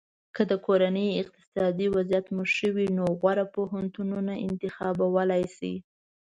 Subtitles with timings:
[0.35, 5.73] که د کورنۍ اقتصادي وضعیت مو ښه وي نو غوره پوهنتونونه انتخابولی شی.